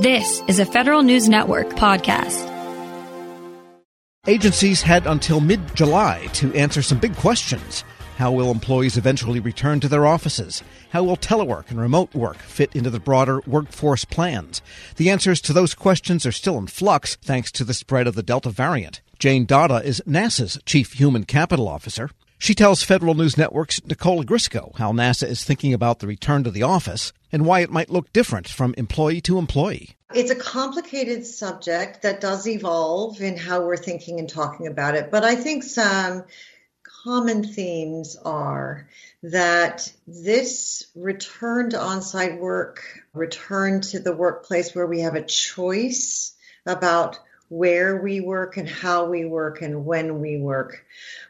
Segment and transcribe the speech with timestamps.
[0.00, 2.44] This is a Federal News Network podcast.
[4.26, 7.82] Agencies had until mid July to answer some big questions.
[8.18, 10.62] How will employees eventually return to their offices?
[10.90, 14.60] How will telework and remote work fit into the broader workforce plans?
[14.96, 18.22] The answers to those questions are still in flux thanks to the spread of the
[18.22, 19.00] Delta variant.
[19.18, 22.10] Jane Datta is NASA's Chief Human Capital Officer.
[22.38, 26.50] She tells Federal News Network's Nicole Ogrysko how NASA is thinking about the return to
[26.50, 29.96] the office and why it might look different from employee to employee.
[30.14, 35.10] It's a complicated subject that does evolve in how we're thinking and talking about it,
[35.10, 36.24] but I think some
[37.04, 38.88] common themes are
[39.22, 45.24] that this return to on site work, return to the workplace where we have a
[45.24, 46.34] choice
[46.66, 50.84] about where we work and how we work and when we work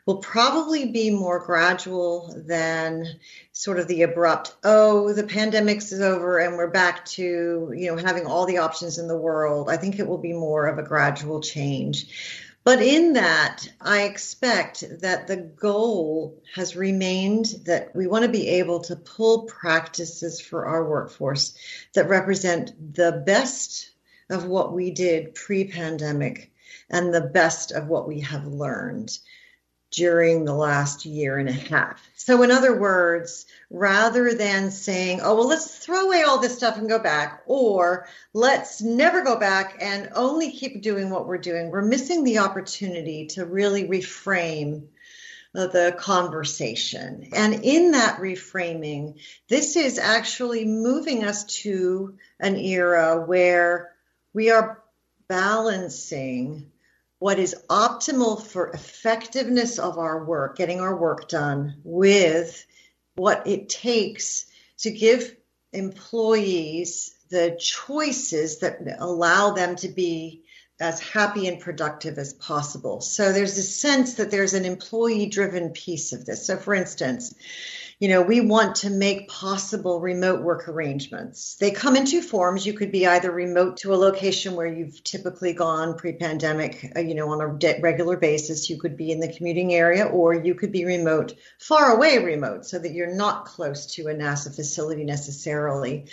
[0.07, 3.05] will probably be more gradual than
[3.53, 7.97] sort of the abrupt oh the pandemic is over and we're back to you know
[7.97, 9.69] having all the options in the world.
[9.69, 12.47] I think it will be more of a gradual change.
[12.63, 18.49] But in that i expect that the goal has remained that we want to be
[18.49, 21.57] able to pull practices for our workforce
[21.95, 23.91] that represent the best
[24.31, 26.53] of what we did pre pandemic
[26.91, 29.17] and the best of what we have learned
[29.97, 32.07] during the last year and a half.
[32.15, 36.77] So, in other words, rather than saying, oh, well, let's throw away all this stuff
[36.77, 41.71] and go back, or let's never go back and only keep doing what we're doing,
[41.71, 44.89] we're missing the opportunity to really reframe
[45.55, 47.31] the conversation.
[47.33, 53.93] And in that reframing, this is actually moving us to an era where
[54.35, 54.83] we are
[55.27, 56.71] balancing
[57.19, 62.67] what is optimal for effectiveness of our work, getting our work done, with
[63.15, 64.47] what it takes
[64.79, 65.35] to give
[65.73, 70.43] employees the choices that allow them to be
[70.79, 73.01] as happy and productive as possible.
[73.01, 76.47] So there's a sense that there's an employee driven piece of this.
[76.47, 77.35] So, for instance,
[77.99, 81.55] you know, we want to make possible remote work arrangements.
[81.55, 82.67] They come in two forms.
[82.67, 87.01] You could be either remote to a location where you've typically gone pre pandemic, uh,
[87.01, 87.47] you know, on a
[87.81, 88.69] regular basis.
[88.69, 92.67] You could be in the commuting area, or you could be remote, far away remote,
[92.67, 96.05] so that you're not close to a NASA facility necessarily.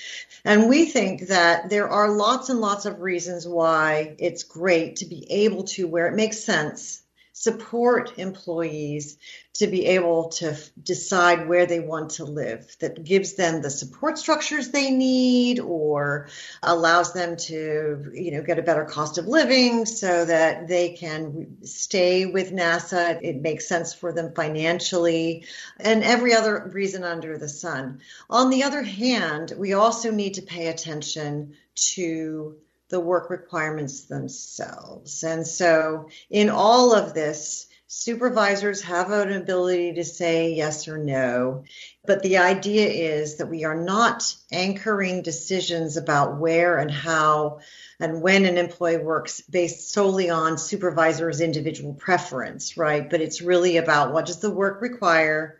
[0.45, 5.05] And we think that there are lots and lots of reasons why it's great to
[5.05, 7.02] be able to, where it makes sense,
[7.33, 9.17] support employees
[9.53, 13.71] to be able to f- decide where they want to live that gives them the
[13.71, 16.27] support structures they need or
[16.61, 21.57] allows them to you know get a better cost of living so that they can
[21.63, 23.19] stay with NASA.
[23.23, 25.45] It makes sense for them financially
[25.79, 28.01] and every other reason under the sun.
[28.29, 32.57] On the other hand we also need to pay attention to
[32.93, 35.23] the work requirements themselves.
[35.23, 41.63] And so, in all of this, supervisors have an ability to say yes or no.
[42.05, 47.61] But the idea is that we are not anchoring decisions about where and how
[47.99, 53.09] and when an employee works based solely on supervisor's individual preference, right?
[53.09, 55.59] But it's really about what does the work require?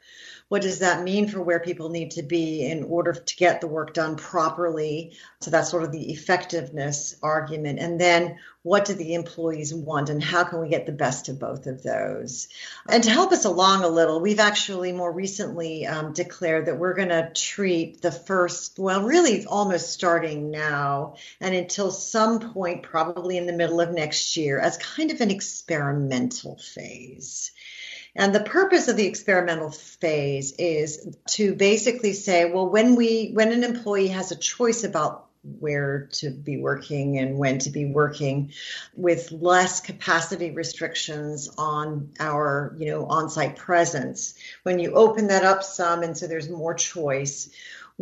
[0.53, 3.67] What does that mean for where people need to be in order to get the
[3.67, 5.17] work done properly?
[5.41, 7.79] So that's sort of the effectiveness argument.
[7.79, 11.39] And then what do the employees want and how can we get the best of
[11.39, 12.49] both of those?
[12.87, 16.93] And to help us along a little, we've actually more recently um, declared that we're
[16.93, 23.37] going to treat the first, well, really almost starting now and until some point, probably
[23.37, 27.51] in the middle of next year, as kind of an experimental phase.
[28.15, 33.51] And the purpose of the experimental phase is to basically say, well, when we when
[33.51, 35.27] an employee has a choice about
[35.59, 38.53] where to be working and when to be working
[38.95, 45.61] with less capacity restrictions on our you know on-site presence when you open that up
[45.61, 47.49] some and so there's more choice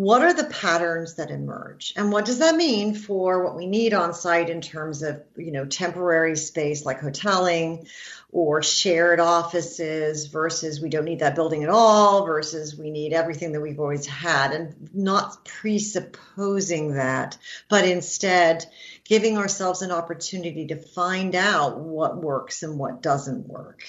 [0.01, 1.93] what are the patterns that emerge?
[1.95, 5.51] And what does that mean for what we need on site in terms of you
[5.51, 7.87] know temporary space like hoteling
[8.31, 13.51] or shared offices versus we don't need that building at all versus we need everything
[13.51, 14.53] that we've always had?
[14.53, 17.37] And not presupposing that
[17.69, 18.65] but instead
[19.11, 23.83] giving ourselves an opportunity to find out what works and what doesn't work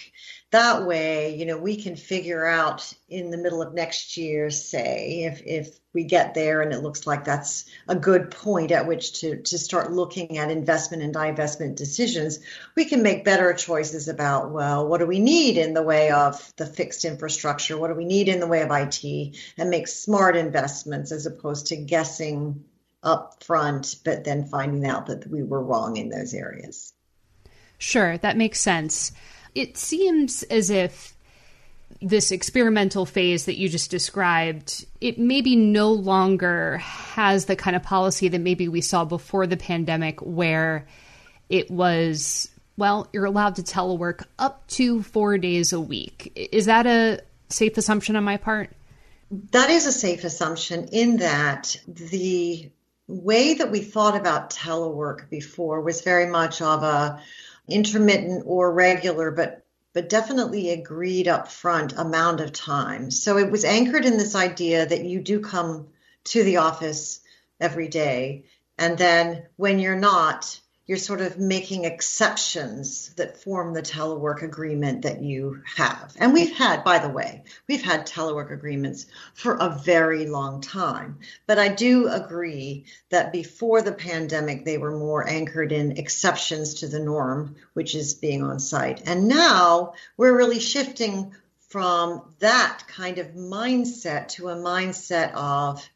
[0.53, 5.23] that way, you know, we can figure out in the middle of next year, say,
[5.25, 9.21] if if we get there and it looks like that's a good point at which
[9.21, 12.41] to to start looking at investment and divestment decisions,
[12.77, 16.53] we can make better choices about, well, what do we need in the way of
[16.59, 17.79] the fixed infrastructure?
[17.79, 19.37] What do we need in the way of IT?
[19.57, 22.63] And make smart investments as opposed to guessing
[23.03, 26.93] up front, but then finding out that we were wrong in those areas.
[27.79, 29.13] Sure, that makes sense.
[29.55, 31.17] It seems as if
[32.01, 37.83] this experimental phase that you just described, it maybe no longer has the kind of
[37.83, 40.87] policy that maybe we saw before the pandemic where
[41.49, 46.33] it was, well, you're allowed to telework up to four days a week.
[46.35, 48.71] Is that a safe assumption on my part?
[49.51, 52.71] That is a safe assumption in that the
[53.07, 57.21] way that we thought about telework before was very much of a
[57.69, 59.65] intermittent or regular, but
[59.95, 63.11] but definitely agreed up front amount of time.
[63.11, 65.89] So it was anchored in this idea that you do come
[66.25, 67.21] to the office
[67.61, 68.45] every day.
[68.79, 75.03] And then when you're not, you're sort of making exceptions that form the telework agreement
[75.03, 76.15] that you have.
[76.19, 81.21] And we've had, by the way, we've had telework agreements for a very long time.
[81.47, 86.89] But I do agree that before the pandemic, they were more anchored in exceptions to
[86.89, 89.03] the norm, which is being on site.
[89.07, 91.33] And now we're really shifting
[91.69, 95.89] from that kind of mindset to a mindset of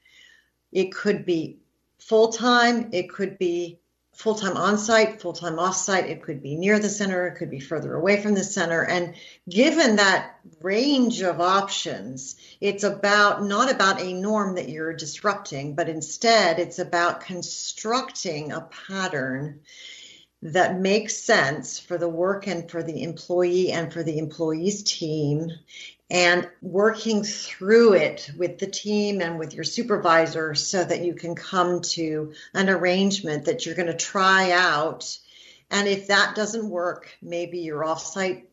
[0.72, 1.58] it could be
[1.98, 3.80] full time, it could be
[4.16, 6.06] full time on site, full time off site.
[6.06, 8.82] It could be near the center, it could be further away from the center.
[8.82, 9.14] And
[9.48, 15.90] given that range of options, it's about not about a norm that you're disrupting, but
[15.90, 19.60] instead it's about constructing a pattern
[20.42, 25.50] that makes sense for the work and for the employee and for the employee's team
[26.08, 31.34] and working through it with the team and with your supervisor so that you can
[31.34, 35.18] come to an arrangement that you're going to try out.
[35.70, 38.44] And if that doesn't work, maybe you're offsite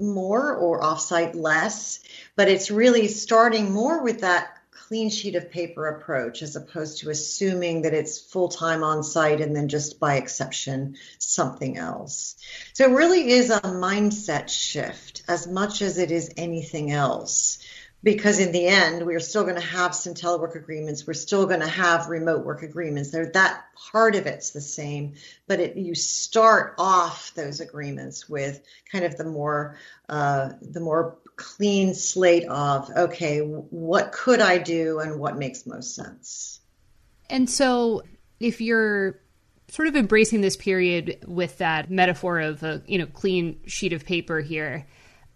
[0.00, 2.00] more or offsite less.
[2.36, 4.59] But it's really starting more with that
[4.90, 9.40] clean sheet of paper approach as opposed to assuming that it's full time on site
[9.40, 12.34] and then just by exception something else.
[12.72, 17.60] So it really is a mindset shift as much as it is anything else.
[18.02, 21.06] Because in the end, we're still going to have some telework agreements.
[21.06, 23.10] We're still going to have remote work agreements.
[23.10, 25.14] There, that part of it's the same,
[25.46, 28.60] but it, you start off those agreements with
[28.90, 29.76] kind of the more
[30.08, 35.94] uh, the more clean slate of okay what could i do and what makes most
[35.94, 36.60] sense?
[37.30, 38.02] And so
[38.38, 39.20] if you're
[39.68, 44.04] sort of embracing this period with that metaphor of a you know clean sheet of
[44.04, 44.86] paper here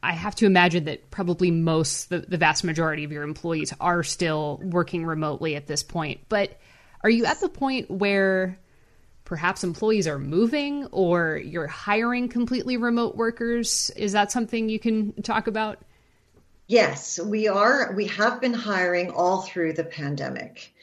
[0.03, 4.03] i have to imagine that probably most the, the vast majority of your employees are
[4.03, 6.21] still working remotely at this point.
[6.29, 6.59] But
[7.03, 8.59] are you at the point where
[9.25, 13.91] perhaps employees are moving or you're hiring completely remote workers?
[13.97, 15.83] Is that something you can talk about
[16.67, 17.93] Yes, we are.
[17.95, 20.75] We have been hiring all through the pandemic.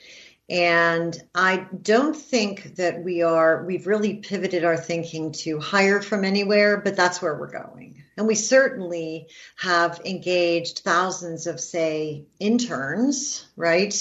[0.48, 6.24] And I don't think that we are, we've really pivoted our thinking to hire from
[6.24, 8.04] anywhere, but that's where we're going.
[8.18, 13.96] And we certainly have engaged thousands of, say, interns, right?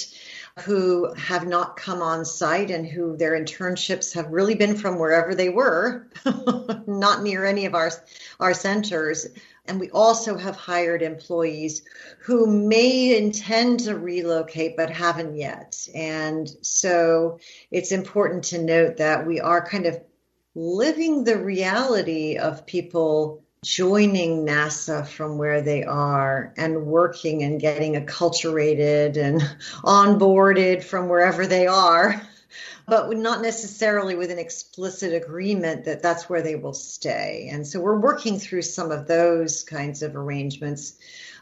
[0.65, 5.35] Who have not come on site and who their internships have really been from wherever
[5.35, 6.09] they were,
[6.87, 7.93] not near any of our,
[8.41, 9.29] our centers
[9.70, 11.82] and we also have hired employees
[12.19, 15.87] who may intend to relocate but haven't yet.
[15.94, 17.38] And so
[17.70, 20.02] it's important to note that we are kind of
[20.56, 27.94] living the reality of people joining NASA from where they are and working and getting
[27.94, 29.41] acculturated and
[29.84, 32.20] onboarded from wherever they are
[32.91, 37.49] but not necessarily with an explicit agreement that that's where they will stay.
[37.53, 40.94] And so we're working through some of those kinds of arrangements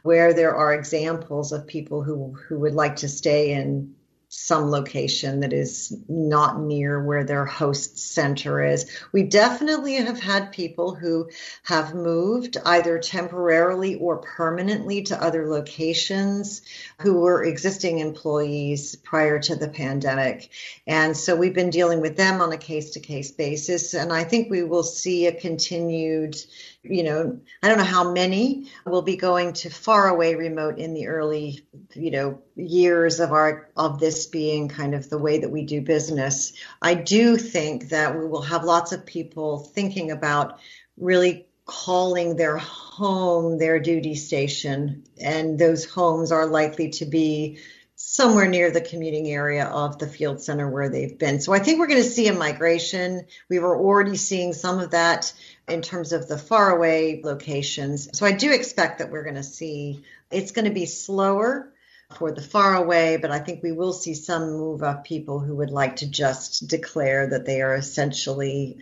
[0.03, 3.95] where there are examples of people who, who would like to stay in
[4.31, 8.91] some location that is not near where their host center is.
[9.11, 11.31] We definitely have had people who
[11.65, 16.61] have moved either temporarily or permanently to other locations
[17.01, 20.51] who were existing employees prior to the pandemic.
[20.87, 23.95] And so we've been dealing with them on a case to case basis.
[23.95, 26.37] And I think we will see a continued
[26.83, 30.95] you know, I don't know how many will be going to far away remote in
[30.95, 35.51] the early, you know, years of our of this being kind of the way that
[35.51, 36.53] we do business.
[36.81, 40.61] I do think that we will have lots of people thinking about
[40.97, 47.59] really calling their home their duty station and those homes are likely to be
[48.01, 51.41] somewhere near the commuting area of the field center where they've been.
[51.41, 53.27] So I think we're going to see a migration.
[53.49, 55.33] We were already seeing some of that
[55.71, 58.09] in terms of the faraway locations.
[58.17, 61.73] So I do expect that we're going to see it's going to be slower,
[62.17, 65.57] for the far away, but I think we will see some move up people who
[65.57, 68.79] would like to just declare that they are essentially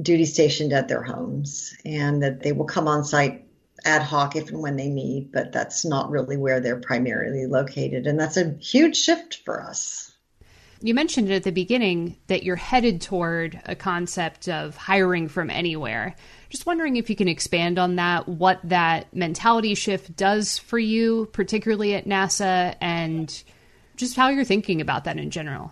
[0.00, 3.46] duty stationed at their homes and that they will come on site
[3.84, 8.06] ad hoc if and when they need, but that's not really where they're primarily located.
[8.06, 10.09] And that's a huge shift for us.
[10.82, 16.16] You mentioned at the beginning that you're headed toward a concept of hiring from anywhere.
[16.48, 21.28] Just wondering if you can expand on that, what that mentality shift does for you,
[21.32, 23.42] particularly at NASA, and
[23.96, 25.70] just how you're thinking about that in general.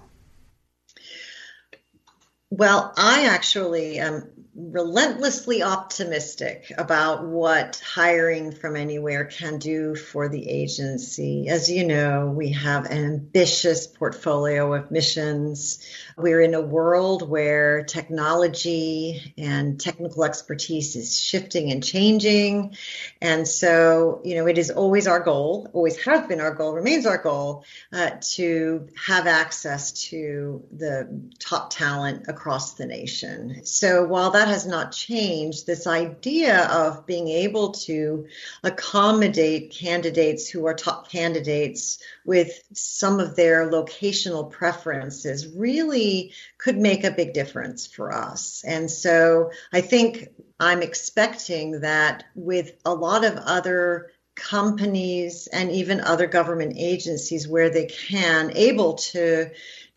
[2.50, 10.48] Well, I actually am relentlessly optimistic about what hiring from anywhere can do for the
[10.48, 11.48] agency.
[11.48, 15.78] As you know, we have an ambitious portfolio of missions.
[16.18, 22.76] We're in a world where technology and technical expertise is shifting and changing.
[23.20, 27.06] And so, you know, it is always our goal, always has been our goal, remains
[27.06, 31.08] our goal uh, to have access to the
[31.38, 33.64] top talent across the nation.
[33.64, 38.26] So while that has not changed, this idea of being able to
[38.64, 47.02] accommodate candidates who are top candidates with some of their locational preferences really could make
[47.02, 48.62] a big difference for us.
[48.66, 50.28] And so I think
[50.60, 57.70] I'm expecting that with a lot of other companies and even other government agencies where
[57.70, 59.48] they can able to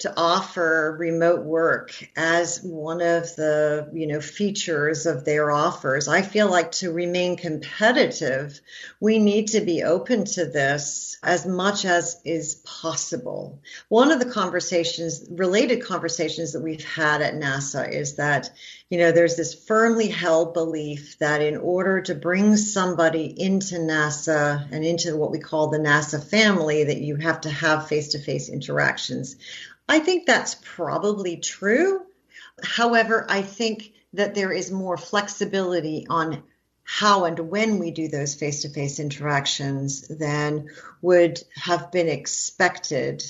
[0.01, 6.07] to offer remote work as one of the you know features of their offers.
[6.07, 8.59] I feel like to remain competitive
[8.99, 13.59] we need to be open to this as much as is possible.
[13.89, 18.51] One of the conversations related conversations that we've had at nasa is that
[18.89, 24.67] you know there's this firmly held belief that in order to bring somebody into nasa
[24.71, 29.35] and into what we call the nasa family that you have to have face-to-face interactions
[29.91, 32.05] I think that's probably true.
[32.63, 36.43] However, I think that there is more flexibility on
[36.85, 40.69] how and when we do those face to face interactions than
[41.01, 43.21] would have been expected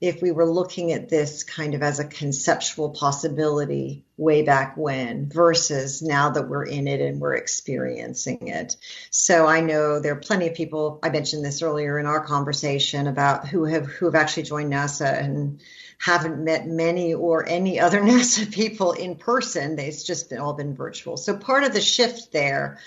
[0.00, 5.28] if we were looking at this kind of as a conceptual possibility way back when
[5.30, 8.76] versus now that we're in it and we're experiencing it.
[9.10, 13.06] So I know there are plenty of people I mentioned this earlier in our conversation
[13.06, 15.60] about who have who have actually joined NASA and
[15.98, 19.76] haven't met many or any other NASA people in person.
[19.76, 21.16] They've just been all been virtual.
[21.16, 22.78] So part of the shift there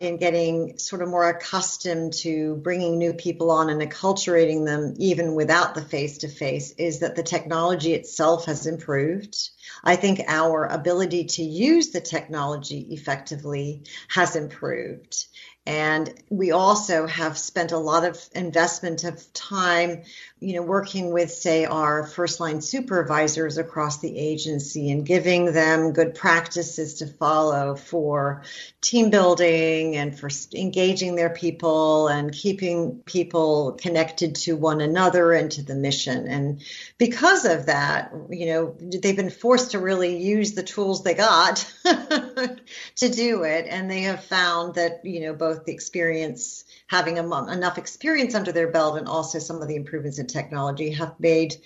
[0.00, 5.34] in getting sort of more accustomed to bringing new people on and acculturating them even
[5.34, 9.50] without the face to face is that the technology itself has improved.
[9.84, 15.26] I think our ability to use the technology effectively has improved.
[15.66, 20.04] And we also have spent a lot of investment of time
[20.40, 25.92] you know, working with, say, our first line supervisors across the agency and giving them
[25.92, 28.42] good practices to follow for
[28.80, 35.52] team building and for engaging their people and keeping people connected to one another and
[35.52, 36.26] to the mission.
[36.26, 36.62] And
[36.96, 41.70] because of that, you know, they've been forced to really use the tools they got
[41.84, 43.66] to do it.
[43.68, 48.52] And they have found that, you know, both the experience having a, enough experience under
[48.52, 51.56] their belt and also some of the improvements in technology have made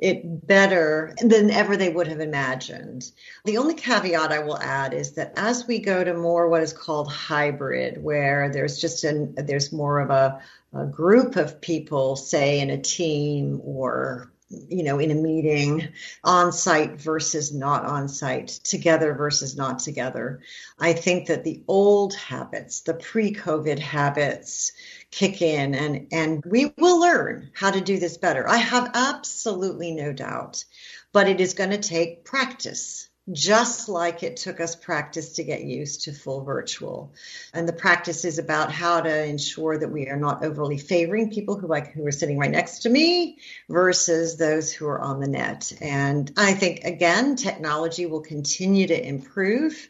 [0.00, 3.10] it better than ever they would have imagined.
[3.44, 6.72] The only caveat I will add is that as we go to more what is
[6.72, 10.40] called hybrid, where there's just an there's more of a,
[10.72, 15.88] a group of people, say in a team or you know, in a meeting,
[16.24, 20.40] on site versus not on site, together versus not together.
[20.78, 24.72] I think that the old habits, the pre COVID habits,
[25.10, 28.48] kick in and, and we will learn how to do this better.
[28.48, 30.64] I have absolutely no doubt,
[31.12, 35.62] but it is going to take practice just like it took us practice to get
[35.62, 37.12] used to full virtual.
[37.52, 41.58] And the practice is about how to ensure that we are not overly favoring people
[41.58, 45.28] who like who are sitting right next to me versus those who are on the
[45.28, 45.72] net.
[45.80, 49.88] And I think again, technology will continue to improve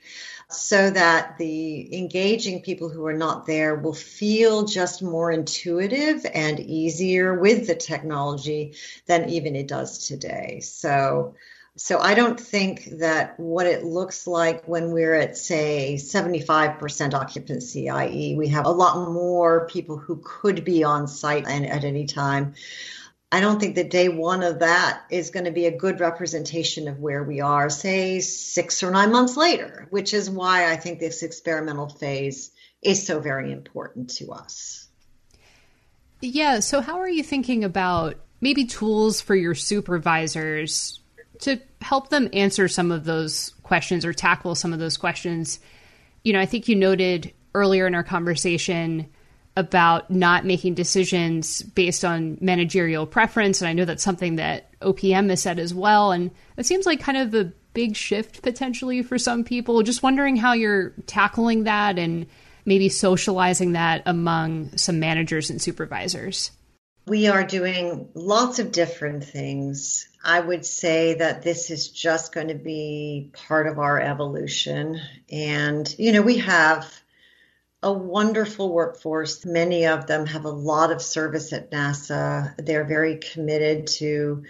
[0.50, 6.58] so that the engaging people who are not there will feel just more intuitive and
[6.58, 8.74] easier with the technology
[9.06, 10.58] than even it does today.
[10.60, 11.36] So
[11.82, 17.88] so I don't think that what it looks like when we're at, say, 75% occupancy,
[17.88, 22.04] i.e., we have a lot more people who could be on site and at any
[22.04, 22.52] time.
[23.32, 26.86] I don't think that day one of that is going to be a good representation
[26.86, 31.00] of where we are, say, six or nine months later, which is why I think
[31.00, 32.50] this experimental phase
[32.82, 34.86] is so very important to us.
[36.20, 36.60] Yeah.
[36.60, 40.99] So, how are you thinking about maybe tools for your supervisors
[41.40, 45.60] to help them answer some of those questions or tackle some of those questions?
[46.24, 49.08] You know, I think you noted earlier in our conversation
[49.56, 53.60] about not making decisions based on managerial preference.
[53.60, 56.12] And I know that's something that OPM has said as well.
[56.12, 59.82] And it seems like kind of a big shift potentially for some people.
[59.82, 62.26] Just wondering how you're tackling that and
[62.64, 66.50] maybe socializing that among some managers and supervisors.
[67.06, 70.08] We are doing lots of different things.
[70.22, 75.00] I would say that this is just going to be part of our evolution.
[75.30, 76.86] And, you know, we have
[77.82, 79.44] a wonderful workforce.
[79.46, 82.54] Many of them have a lot of service at NASA.
[82.58, 84.44] They're very committed to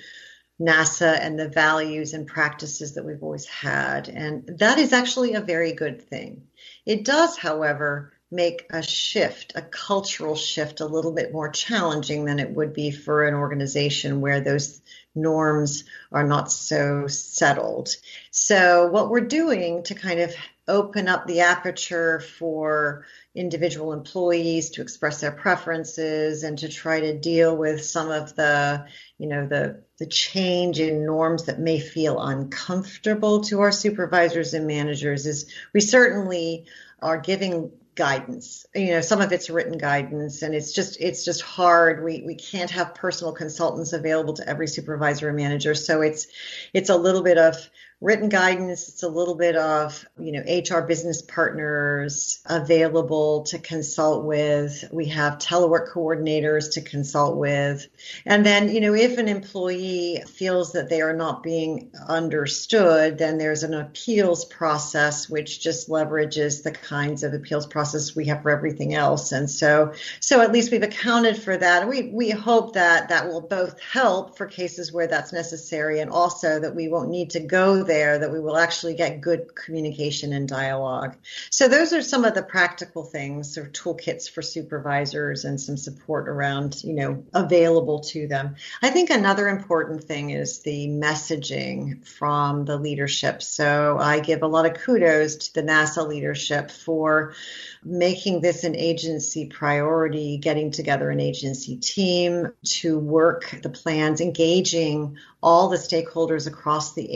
[0.60, 4.08] NASA and the values and practices that we've always had.
[4.08, 6.48] And that is actually a very good thing.
[6.84, 12.38] It does, however, make a shift, a cultural shift, a little bit more challenging than
[12.38, 14.80] it would be for an organization where those
[15.14, 17.96] norms are not so settled.
[18.30, 20.34] So, what we're doing to kind of
[20.68, 27.18] open up the aperture for individual employees to express their preferences and to try to
[27.18, 28.86] deal with some of the
[29.18, 34.66] you know the the change in norms that may feel uncomfortable to our supervisors and
[34.66, 36.66] managers is we certainly
[37.02, 38.66] are giving guidance.
[38.74, 42.04] You know some of it's written guidance and it's just it's just hard.
[42.04, 45.74] We we can't have personal consultants available to every supervisor and manager.
[45.74, 46.26] So it's
[46.72, 47.56] it's a little bit of
[48.00, 48.88] written guidance.
[48.88, 54.84] It's a little bit of, you know, HR business partners available to consult with.
[54.90, 57.86] We have telework coordinators to consult with.
[58.24, 63.36] And then, you know, if an employee feels that they are not being understood, then
[63.36, 68.50] there's an appeals process which just leverages the kinds of appeals process we have for
[68.50, 69.32] everything else.
[69.32, 71.86] And so, so at least we've accounted for that.
[71.86, 76.58] We we hope that that will both help for cases where that's necessary and also
[76.60, 80.48] that we won't need to go there that we will actually get good communication and
[80.48, 81.16] dialogue.
[81.50, 86.28] So those are some of the practical things or toolkits for supervisors and some support
[86.28, 88.54] around, you know, available to them.
[88.80, 93.42] I think another important thing is the messaging from the leadership.
[93.42, 97.34] So I give a lot of kudos to the NASA leadership for
[97.82, 105.16] making this an agency priority, getting together an agency team to work the plans, engaging
[105.42, 107.10] all the stakeholders across the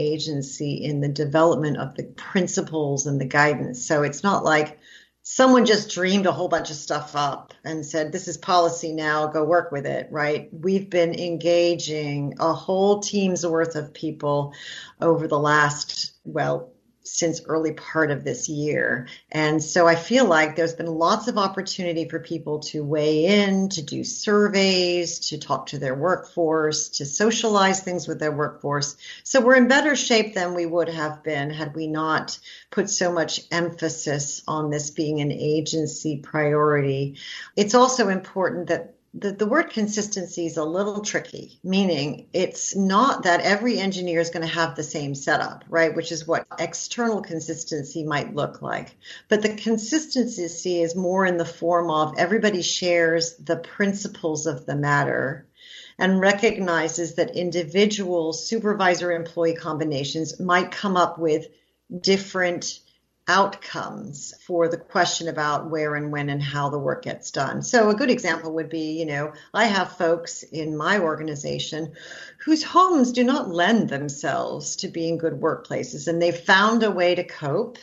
[0.64, 3.87] agency in the development of the principles and the guidance.
[3.87, 4.79] So it's not like
[5.22, 9.27] someone just dreamed a whole bunch of stuff up and said, This is policy now,
[9.27, 10.48] go work with it, right?
[10.53, 14.55] We've been engaging a whole team's worth of people
[15.00, 16.73] over the last, well,
[17.04, 19.06] since early part of this year.
[19.30, 23.68] And so I feel like there's been lots of opportunity for people to weigh in,
[23.70, 28.96] to do surveys, to talk to their workforce, to socialize things with their workforce.
[29.22, 32.38] So we're in better shape than we would have been had we not
[32.70, 37.18] put so much emphasis on this being an agency priority.
[37.56, 43.22] It's also important that the, the word consistency is a little tricky, meaning it's not
[43.22, 45.94] that every engineer is going to have the same setup, right?
[45.94, 48.96] Which is what external consistency might look like.
[49.29, 54.74] But the consistency is more in the form of everybody shares the principles of the
[54.74, 55.46] matter
[55.96, 61.46] and recognizes that individual supervisor employee combinations might come up with
[62.00, 62.81] different
[63.26, 67.62] outcomes for the question about where and when and how the work gets done.
[67.62, 71.94] So a good example would be, you know, I have folks in my organization
[72.44, 77.14] whose homes do not lend themselves to being good workplaces and they've found a way
[77.14, 77.78] to cope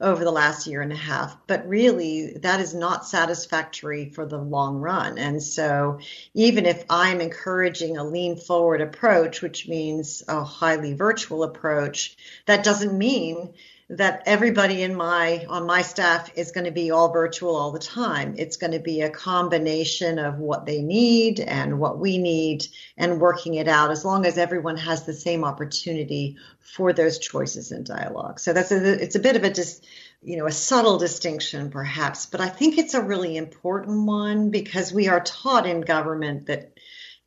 [0.00, 4.38] over the last year and a half, but really that is not satisfactory for the
[4.38, 5.18] long run.
[5.18, 5.98] And so
[6.34, 12.62] even if I'm encouraging a lean forward approach, which means a highly virtual approach, that
[12.62, 13.54] doesn't mean
[13.96, 17.78] that everybody in my on my staff is going to be all virtual all the
[17.78, 18.34] time.
[18.38, 23.20] It's going to be a combination of what they need and what we need and
[23.20, 27.86] working it out as long as everyone has the same opportunity for those choices and
[27.86, 28.40] dialogue.
[28.40, 29.86] So that's a, it's a bit of a just
[30.24, 34.90] you know a subtle distinction perhaps but i think it's a really important one because
[34.90, 36.73] we are taught in government that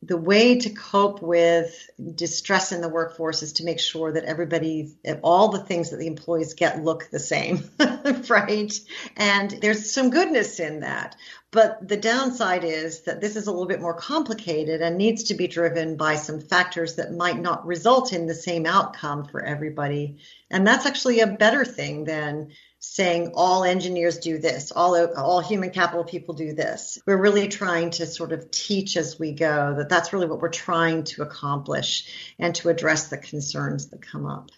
[0.02, 4.94] the way to cope with distress in the workforce is to make sure that everybody,
[5.22, 7.68] all the things that the employees get look the same,
[8.28, 8.72] right?
[9.16, 11.16] And there's some goodness in that.
[11.50, 15.34] But the downside is that this is a little bit more complicated and needs to
[15.34, 20.18] be driven by some factors that might not result in the same outcome for everybody.
[20.50, 22.50] And that's actually a better thing than
[22.90, 26.98] saying all engineers do this, all all human capital people do this.
[27.06, 30.48] We're really trying to sort of teach as we go that that's really what we're
[30.48, 34.50] trying to accomplish and to address the concerns that come up.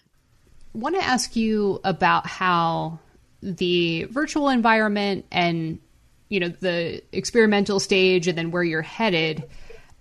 [0.74, 3.00] I want to ask you about how
[3.42, 5.80] the virtual environment and
[6.28, 9.44] you know the experimental stage and then where you're headed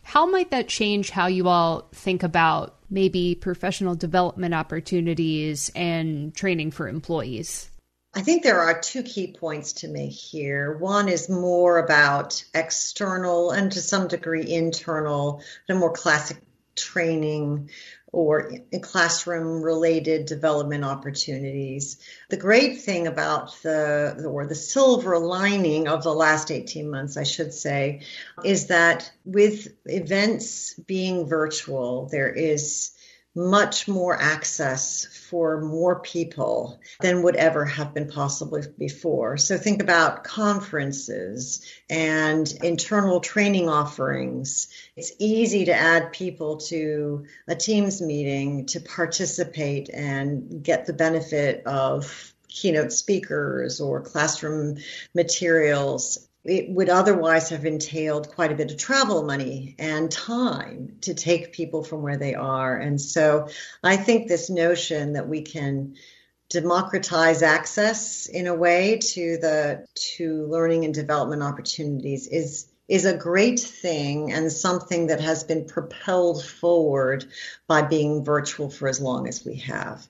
[0.03, 6.69] how might that change how you all think about maybe professional development opportunities and training
[6.69, 7.69] for employees
[8.13, 10.75] I think there are two key points to make here.
[10.75, 16.37] One is more about external and to some degree internal, the more classic
[16.75, 17.69] training
[18.11, 21.99] or classroom related development opportunities.
[22.29, 27.23] The great thing about the, or the silver lining of the last 18 months, I
[27.23, 28.01] should say,
[28.43, 32.91] is that with events being virtual, there is
[33.39, 39.37] much more access for more people than would ever have been possible before.
[39.37, 44.67] So think about conferences and internal training offerings.
[44.97, 51.65] It's easy to add people to a Teams meeting to participate and get the benefit
[51.65, 54.77] of keynote speakers or classroom
[55.15, 61.13] materials it would otherwise have entailed quite a bit of travel money and time to
[61.13, 62.77] take people from where they are.
[62.77, 63.49] And so
[63.83, 65.95] I think this notion that we can
[66.49, 73.15] democratize access in a way to the to learning and development opportunities is is a
[73.15, 77.23] great thing and something that has been propelled forward
[77.67, 80.05] by being virtual for as long as we have.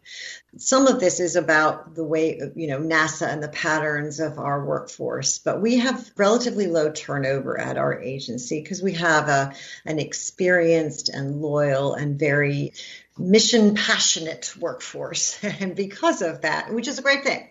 [0.57, 4.63] Some of this is about the way, you know, NASA and the patterns of our
[4.63, 9.53] workforce, but we have relatively low turnover at our agency because we have a,
[9.85, 12.71] an experienced and loyal and very
[13.17, 15.37] mission passionate workforce.
[15.59, 17.49] And because of that, which is a great thing,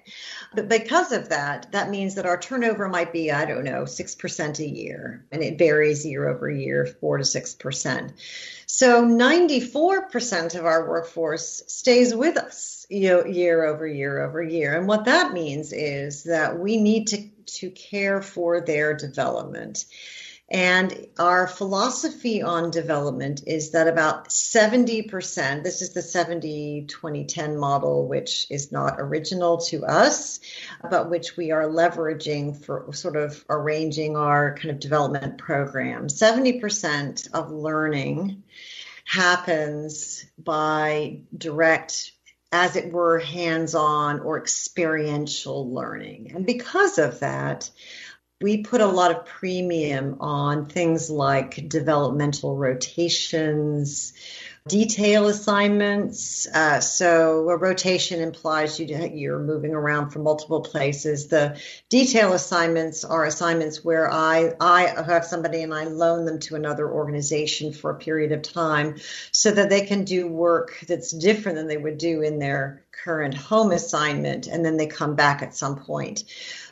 [0.55, 4.59] but because of that, that means that our turnover might be, I don't know, 6%
[4.59, 5.25] a year.
[5.31, 8.13] And it varies year over year, 4 to 6%.
[8.67, 14.77] So 94% of our workforce stays with us year over year over year.
[14.77, 19.85] And what that means is that we need to, to care for their development.
[20.51, 28.09] And our philosophy on development is that about 70%, this is the 70 2010 model,
[28.09, 30.41] which is not original to us,
[30.89, 36.07] but which we are leveraging for sort of arranging our kind of development program.
[36.07, 38.43] 70% of learning
[39.05, 42.13] happens by direct
[42.51, 46.33] as it were, hands on or experiential learning.
[46.35, 47.71] And because of that,
[48.41, 54.13] we put a lot of premium on things like developmental rotations,
[54.69, 56.47] detail assignments.
[56.47, 61.27] Uh, so a rotation implies you you're moving around from multiple places.
[61.27, 66.55] The detail assignments are assignments where I I have somebody and I loan them to
[66.55, 68.99] another organization for a period of time,
[69.33, 73.35] so that they can do work that's different than they would do in their current
[73.35, 76.23] home assignment, and then they come back at some point.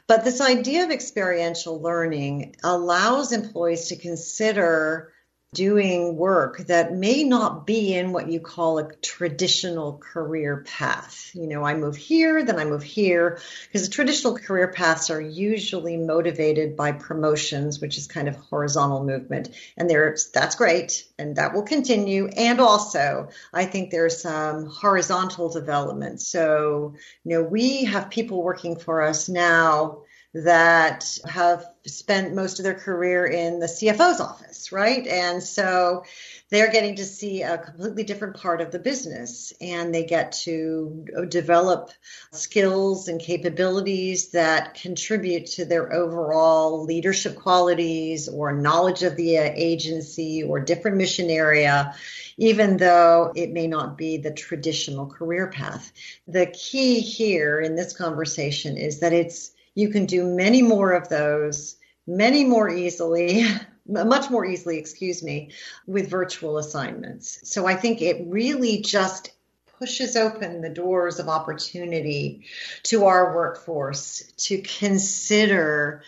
[0.09, 5.13] But this idea of experiential learning allows employees to consider
[5.57, 11.31] doing work that may not be in what you call a traditional career path.
[11.33, 15.21] You know, I move here, then I move here, because the traditional career paths are
[15.21, 19.49] usually motivated by promotions, which is kind of horizontal movement.
[19.79, 22.29] And there's that's great, and that will continue.
[22.29, 26.21] And also, I think there's some horizontal development.
[26.21, 30.03] So, you know, we have people working for us now
[30.45, 35.07] that have spent most of their career in the CFO's office, right?
[35.07, 36.05] And so
[36.51, 41.07] they're getting to see a completely different part of the business and they get to
[41.29, 41.91] develop
[42.33, 50.43] skills and capabilities that contribute to their overall leadership qualities or knowledge of the agency
[50.43, 51.95] or different mission area
[52.39, 55.91] even though it may not be the traditional career path.
[56.29, 61.09] The key here in this conversation is that it's you can do many more of
[61.09, 63.45] those, many more easily,
[63.87, 65.53] much more easily, excuse me,
[65.87, 67.39] with virtual assignments.
[67.49, 69.31] So I think it really just
[69.79, 72.47] pushes open the doors of opportunity
[72.85, 76.03] to our workforce to consider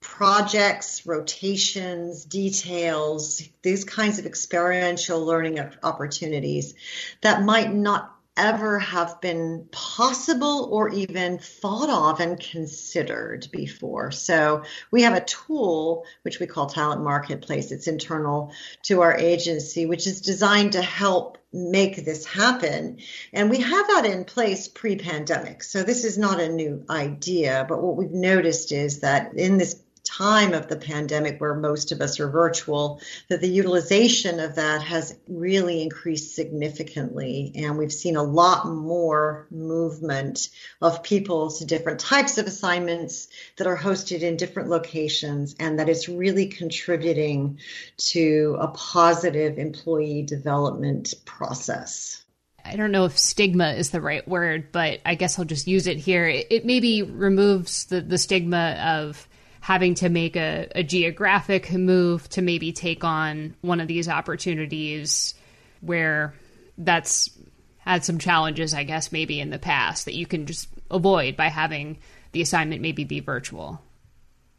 [0.00, 6.74] projects, rotations, details, these kinds of experiential learning opportunities
[7.20, 14.10] that might not ever have been possible or even thought of and considered before.
[14.10, 17.70] So we have a tool which we call Talent Marketplace.
[17.72, 18.52] It's internal
[18.84, 22.98] to our agency, which is designed to help make this happen.
[23.32, 25.62] And we have that in place pre pandemic.
[25.62, 29.81] So this is not a new idea, but what we've noticed is that in this
[30.16, 34.82] time of the pandemic where most of us are virtual that the utilization of that
[34.82, 40.48] has really increased significantly and we've seen a lot more movement
[40.80, 45.88] of people to different types of assignments that are hosted in different locations and that
[45.88, 47.58] it's really contributing
[47.96, 52.22] to a positive employee development process
[52.64, 55.88] I don't know if stigma is the right word, but I guess I'll just use
[55.88, 56.28] it here.
[56.28, 59.26] It, it maybe removes the, the stigma of
[59.62, 65.34] having to make a, a geographic move to maybe take on one of these opportunities
[65.80, 66.34] where
[66.76, 67.30] that's
[67.78, 71.46] had some challenges, I guess, maybe in the past that you can just avoid by
[71.46, 71.98] having
[72.32, 73.80] the assignment maybe be virtual.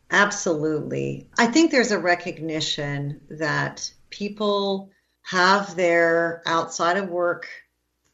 [0.10, 1.28] Absolutely.
[1.38, 4.90] I think there's a recognition that people
[5.24, 7.50] have their outside of work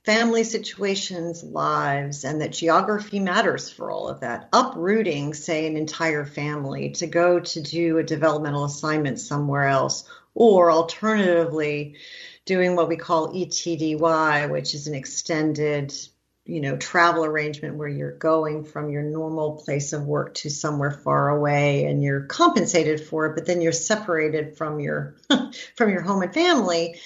[0.05, 4.49] family situations, lives, and that geography matters for all of that.
[4.53, 10.71] Uprooting, say, an entire family to go to do a developmental assignment somewhere else, or
[10.71, 11.95] alternatively,
[12.45, 15.93] doing what we call ETDY, which is an extended
[16.49, 20.91] you know travel arrangement where you're going from your normal place of work to somewhere
[20.91, 25.15] far away and you're compensated for it but then you're separated from your
[25.75, 26.99] from your home and family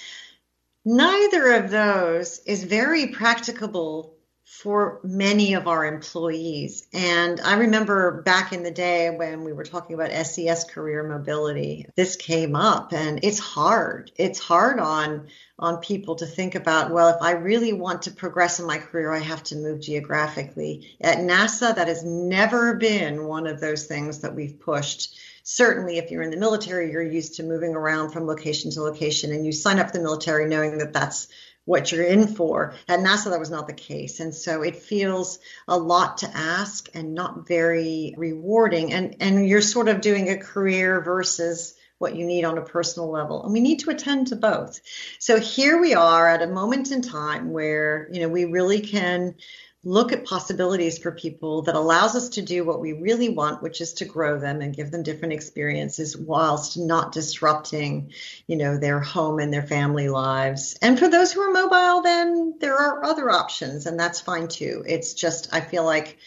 [0.86, 4.13] Neither of those is very practicable
[4.44, 6.86] for many of our employees.
[6.92, 11.86] And I remember back in the day when we were talking about SES career mobility,
[11.96, 14.10] this came up and it's hard.
[14.16, 15.28] It's hard on
[15.58, 19.12] on people to think about, well, if I really want to progress in my career,
[19.12, 20.96] I have to move geographically.
[21.00, 26.10] At NASA, that has never been one of those things that we've pushed certainly if
[26.10, 29.52] you're in the military, you're used to moving around from location to location and you
[29.52, 31.28] sign up for the military knowing that that's
[31.64, 32.74] what you're in for.
[32.88, 34.20] At NASA, that was not the case.
[34.20, 38.92] And so it feels a lot to ask and not very rewarding.
[38.92, 43.10] And, and you're sort of doing a career versus what you need on a personal
[43.10, 43.44] level.
[43.44, 44.80] And we need to attend to both.
[45.18, 49.36] So here we are at a moment in time where, you know, we really can
[49.84, 53.80] look at possibilities for people that allows us to do what we really want, which
[53.80, 58.12] is to grow them and give them different experiences whilst not disrupting,
[58.46, 60.76] you know, their home and their family lives.
[60.80, 64.84] And for those who are mobile, then there are other options and that's fine too.
[64.86, 66.18] It's just, I feel like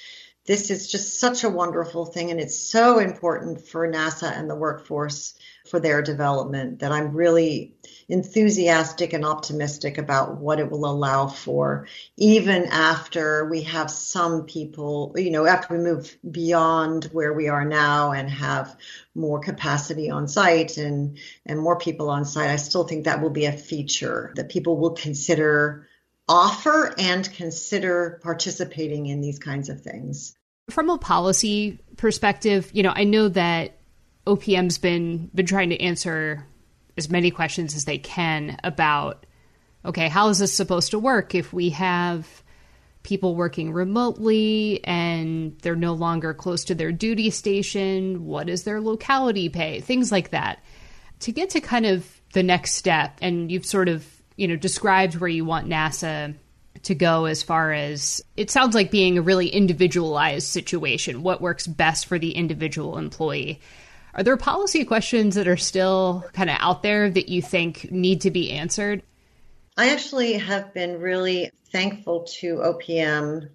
[0.47, 4.55] this is just such a wonderful thing and it's so important for NASA and the
[4.55, 5.35] workforce
[5.67, 7.73] for their development that I'm really
[8.07, 15.13] enthusiastic and optimistic about what it will allow for, even after we have some people,
[15.17, 18.77] you know, after we move beyond where we are now and have
[19.13, 22.49] more capacity on site and, and more people on site.
[22.49, 25.86] I still think that will be a feature that people will consider
[26.27, 30.35] offer and consider participating in these kinds of things.
[30.69, 33.77] From a policy perspective, you know, I know that
[34.25, 36.45] OPM's been been trying to answer
[36.97, 39.25] as many questions as they can about
[39.85, 42.43] okay, how is this supposed to work if we have
[43.03, 48.25] people working remotely and they're no longer close to their duty station?
[48.25, 49.79] What is their locality pay?
[49.79, 50.61] Things like that.
[51.21, 54.05] To get to kind of the next step, and you've sort of,
[54.37, 56.33] you know, described where you want NASA
[56.83, 61.67] to go as far as it sounds like being a really individualized situation, what works
[61.67, 63.59] best for the individual employee.
[64.13, 68.21] Are there policy questions that are still kind of out there that you think need
[68.21, 69.03] to be answered?
[69.75, 73.49] I actually have been really thankful to OPM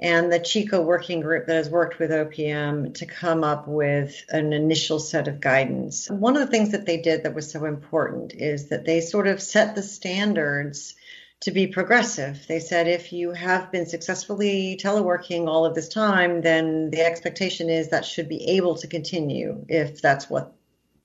[0.00, 4.52] and the CHCO working group that has worked with OPM to come up with an
[4.52, 6.08] initial set of guidance.
[6.08, 9.26] One of the things that they did that was so important is that they sort
[9.26, 10.94] of set the standards
[11.40, 12.46] to be progressive.
[12.46, 17.68] They said if you have been successfully teleworking all of this time, then the expectation
[17.68, 20.54] is that should be able to continue if that's what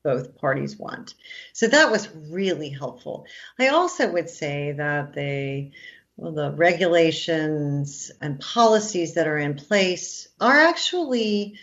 [0.03, 1.15] both parties want.
[1.53, 3.25] So that was really helpful.
[3.60, 5.71] I also would say that the
[6.17, 11.60] well, the regulations and policies that are in place are actually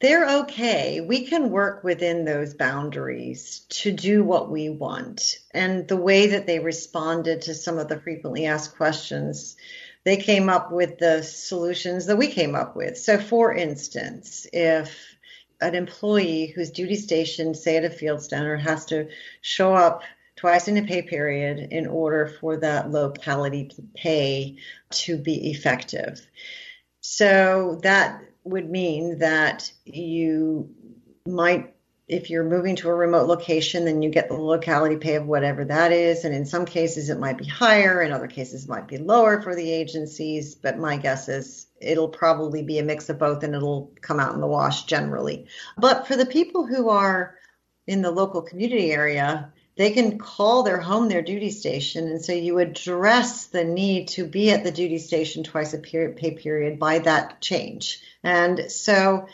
[0.00, 1.00] they're okay.
[1.00, 5.38] We can work within those boundaries to do what we want.
[5.52, 9.56] And the way that they responded to some of the frequently asked questions,
[10.04, 12.98] they came up with the solutions that we came up with.
[12.98, 14.94] So, for instance, if
[15.60, 19.08] an employee who's duty stationed, say at a field center, has to
[19.40, 20.02] show up
[20.44, 24.58] twice in a pay period in order for that locality to pay
[24.90, 26.20] to be effective.
[27.00, 30.68] So that would mean that you
[31.26, 31.74] might
[32.08, 35.64] if you're moving to a remote location, then you get the locality pay of whatever
[35.64, 36.26] that is.
[36.26, 38.02] And in some cases, it might be higher.
[38.02, 40.54] In other cases, it might be lower for the agencies.
[40.54, 44.34] But my guess is it'll probably be a mix of both and it'll come out
[44.34, 45.46] in the wash generally.
[45.78, 47.36] But for the people who are
[47.86, 52.08] in the local community area, they can call their home their duty station.
[52.08, 56.16] And so you address the need to be at the duty station twice a period,
[56.16, 58.00] pay period by that change.
[58.22, 59.26] And so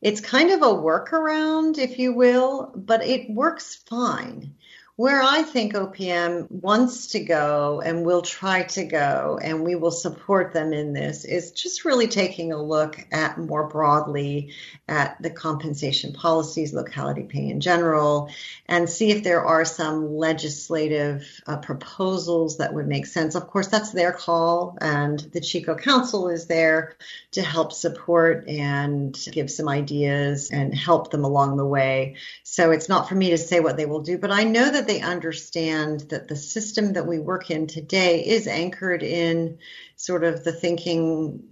[0.00, 4.54] it's kind of a workaround, if you will, but it works fine.
[5.00, 9.92] Where I think OPM wants to go and will try to go, and we will
[9.92, 14.52] support them in this, is just really taking a look at more broadly
[14.86, 18.30] at the compensation policies, locality pay in general,
[18.66, 23.34] and see if there are some legislative uh, proposals that would make sense.
[23.34, 26.96] Of course, that's their call, and the CHCO Council is there
[27.30, 32.16] to help support and give some ideas and help them along the way.
[32.42, 34.89] So it's not for me to say what they will do, but I know that
[34.90, 39.58] they understand that the system that we work in today is anchored in
[39.94, 41.44] sort of the thinking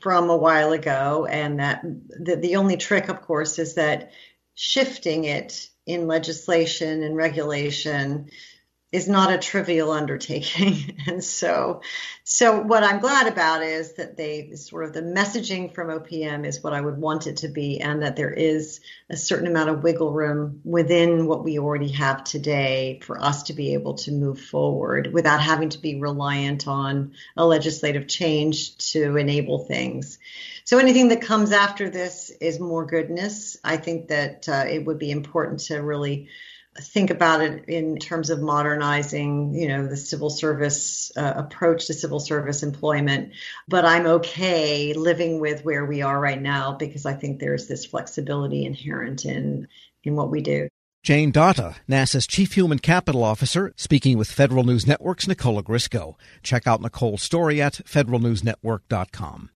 [0.00, 4.12] from a while ago, and that the, the only trick, of course, is that
[4.54, 8.30] shifting it in legislation and regulation
[8.92, 10.98] is not a trivial undertaking.
[11.06, 11.80] and so,
[12.24, 16.62] so what I'm glad about is that they sort of the messaging from OPM is
[16.62, 19.82] what I would want it to be, and that there is a certain amount of
[19.82, 24.38] wiggle room within what we already have today for us to be able to move
[24.38, 30.18] forward without having to be reliant on a legislative change to enable things.
[30.64, 33.56] So anything that comes after this is more goodness.
[33.64, 36.28] I think that uh, it would be important to really
[36.80, 41.94] think about it in terms of modernizing, you know, the civil service uh, approach to
[41.94, 43.32] civil service employment.
[43.68, 47.84] But I'm okay living with where we are right now because I think there's this
[47.84, 49.68] flexibility inherent in
[50.04, 50.68] in what we do.
[51.02, 56.14] Jane Datta, NASA's Chief Human Capital Officer, speaking with Federal News Network's Nicole Ogrysko.
[56.44, 59.50] Check out Nicole's story at federalnewsnetwork.com.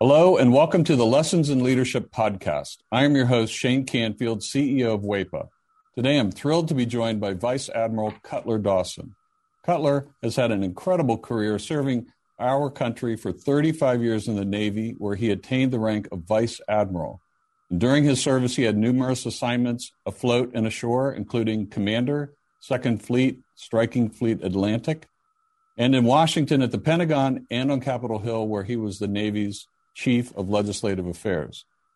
[0.00, 2.78] Hello, and welcome to the Lessons in Leadership podcast.
[2.90, 5.48] I am your host, Shane Canfield, CEO of WEPA.
[5.96, 9.14] Today, I'm thrilled to be joined by Vice Admiral Cutler Dawson.
[9.64, 14.94] Cutler has had an incredible career serving our country for 35 years in the Navy,
[14.98, 17.22] where he attained the rank of Vice Admiral.
[17.70, 23.40] And during his service, he had numerous assignments afloat and ashore, including Commander, Second Fleet,
[23.54, 25.06] Striking Fleet Atlantic,
[25.78, 29.66] and in Washington at the Pentagon and on Capitol Hill, where he was the Navy's
[29.94, 31.64] Chief of Legislative Affairs.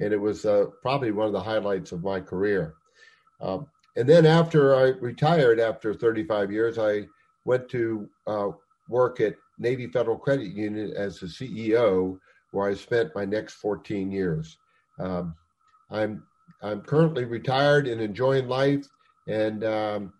[0.00, 2.74] and it was uh, probably one of the highlights of my career.
[3.40, 7.06] Um, and then after I retired after 35 years, I
[7.44, 8.48] went to uh,
[8.88, 12.18] work at Navy Federal Credit Union as the CEO,
[12.52, 14.56] where I spent my next 14 years.
[14.98, 15.34] Um,
[15.90, 16.22] I'm
[16.62, 18.86] I'm currently retired and enjoying life,
[19.26, 20.12] and um,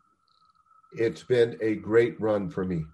[0.92, 2.84] it's been a great run for me.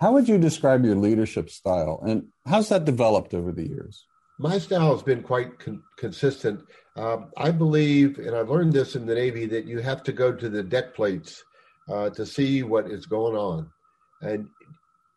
[0.00, 4.06] How would you describe your leadership style, and how's that developed over the years?
[4.38, 6.60] My style has been quite con- consistent.
[6.96, 10.32] Um, I believe, and I've learned this in the Navy, that you have to go
[10.32, 11.42] to the deck plates
[11.88, 13.70] uh, to see what is going on.
[14.22, 14.48] And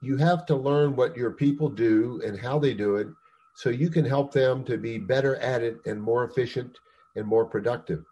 [0.01, 3.07] you have to learn what your people do and how they do it
[3.55, 6.77] so you can help them to be better at it and more efficient
[7.15, 8.03] and more productive.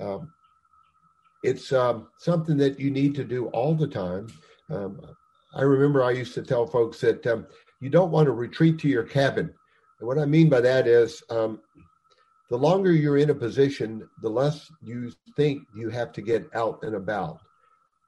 [0.00, 0.32] Um,
[1.44, 4.26] it's um, something that you need to do all the time.
[4.70, 5.00] Um,
[5.54, 7.46] I remember I used to tell folks that um,
[7.80, 9.54] you don't want to retreat to your cabin
[9.98, 11.60] and what I mean by that is um,
[12.50, 16.78] the longer you're in a position, the less you think you have to get out
[16.82, 17.40] and about.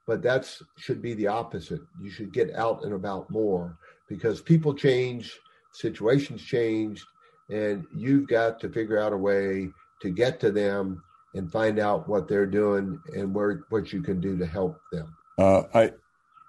[0.07, 1.81] But that should be the opposite.
[2.01, 3.77] You should get out and about more
[4.09, 5.37] because people change,
[5.73, 7.05] situations change,
[7.49, 9.69] and you've got to figure out a way
[10.01, 11.03] to get to them
[11.35, 15.15] and find out what they're doing and where what you can do to help them.
[15.37, 15.91] Uh, I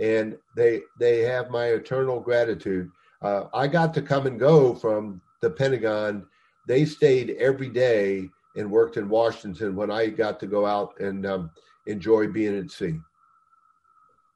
[0.00, 2.90] and they they have my eternal gratitude.
[3.22, 6.26] Uh, I got to come and go from the Pentagon.
[6.66, 11.26] They stayed every day and worked in Washington when I got to go out and
[11.26, 11.50] um,
[11.86, 12.98] enjoy being at sea.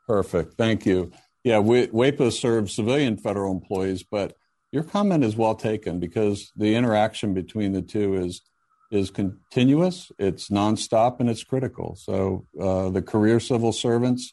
[0.07, 0.55] Perfect.
[0.55, 1.11] Thank you.
[1.45, 4.35] Yeah, WEPA serves civilian federal employees, but
[4.73, 8.43] your comment is well taken because the interaction between the two is
[8.91, 11.95] is continuous, it's nonstop, and it's critical.
[11.97, 14.33] So uh, the career civil servants,